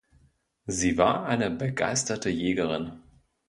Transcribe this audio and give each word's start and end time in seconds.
Sie 0.65 0.97
war 0.97 1.27
eine 1.27 1.51
begeisterte 1.51 2.31
Jägerin. 2.31 3.03